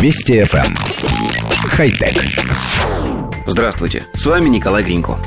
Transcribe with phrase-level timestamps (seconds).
[0.00, 0.64] Вести FM.
[0.64, 0.76] Эм.
[1.70, 2.24] Хай-тек.
[3.46, 5.18] Здравствуйте, с вами Николай Гринько.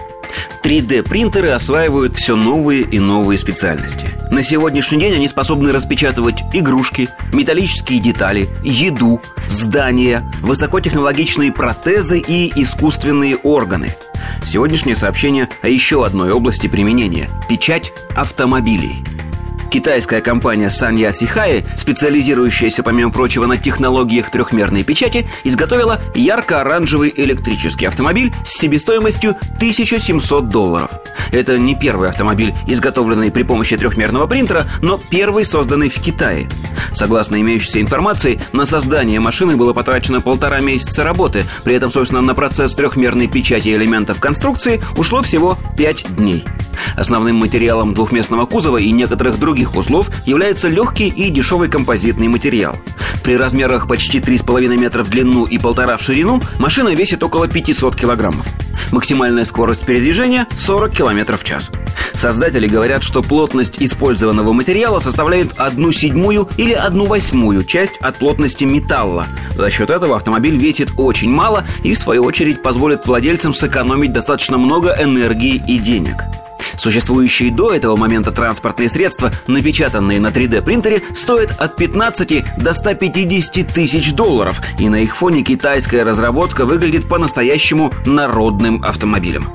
[0.64, 4.08] 3D-принтеры осваивают все новые и новые специальности.
[4.30, 13.36] На сегодняшний день они способны распечатывать игрушки, металлические детали, еду, здания, высокотехнологичные протезы и искусственные
[13.36, 13.94] органы.
[14.46, 19.04] Сегодняшнее сообщение о еще одной области применения– печать автомобилей–
[19.72, 28.34] Китайская компания Sanya Sihai, специализирующаяся, помимо прочего, на технологиях трехмерной печати, изготовила ярко-оранжевый электрический автомобиль
[28.44, 30.92] с себестоимостью 1700 долларов.
[31.32, 36.50] Это не первый автомобиль, изготовленный при помощи трехмерного принтера, но первый созданный в Китае.
[36.94, 42.36] Согласно имеющейся информации, на создание машины было потрачено полтора месяца работы, при этом, собственно, на
[42.36, 46.44] процесс трехмерной печати элементов конструкции ушло всего 5 дней.
[46.96, 52.76] Основным материалом двухместного кузова и некоторых других узлов является легкий и дешевый композитный материал.
[53.24, 57.96] При размерах почти 3,5 метра в длину и полтора в ширину машина весит около 500
[57.96, 58.46] килограммов.
[58.92, 61.70] Максимальная скорость передвижения 40 км в час.
[62.14, 68.64] Создатели говорят, что плотность использованного материала составляет одну седьмую или одну восьмую часть от плотности
[68.64, 69.28] металла.
[69.56, 74.58] За счет этого автомобиль весит очень мало и, в свою очередь, позволит владельцам сэкономить достаточно
[74.58, 76.18] много энергии и денег.
[76.78, 84.14] Существующие до этого момента транспортные средства, напечатанные на 3D-принтере, стоят от 15 до 150 тысяч
[84.14, 89.50] долларов, и на их фоне китайская разработка выглядит по-настоящему народным автомобилем.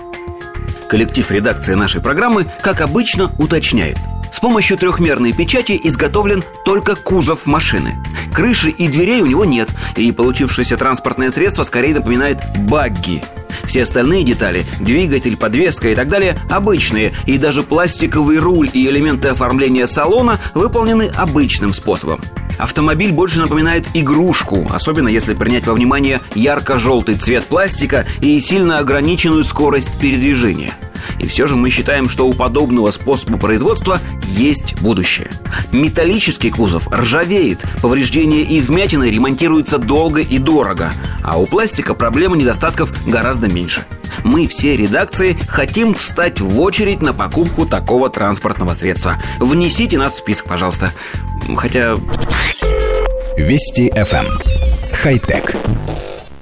[0.89, 3.99] Коллектив редакции нашей программы, как обычно, уточняет–
[4.37, 7.97] с помощью трехмерной печати изготовлен только кузов машины.
[8.35, 13.23] Крыши и дверей у него нет, и получившееся транспортное средство скорее напоминает багги.
[13.67, 19.29] Все остальные детали– двигатель, подвеска и так далее– обычные, и даже пластиковый руль и элементы
[19.29, 22.21] оформления салона выполнены обычным способом.
[22.59, 29.45] Автомобиль больше напоминает игрушку, особенно если принять во внимание ярко-желтый цвет пластика и сильно ограниченную
[29.45, 30.73] скорость передвижения–
[31.19, 35.31] и все же мы считаем, что у подобного способа производства есть будущее.
[35.73, 42.93] Металлический кузов ржавеет, повреждения и вмятины ремонтируются долго и дорого, а у пластика проблемы недостатков
[43.07, 43.85] гораздо меньше.
[44.25, 49.23] Мы все редакции хотим встать в очередь на покупку такого транспортного средства.
[49.39, 50.93] Внесите нас в список, пожалуйста.
[51.57, 51.97] Хотя...
[53.37, 54.27] Вести FM.
[54.27, 54.27] Эм.
[55.03, 55.55] Хай-тек.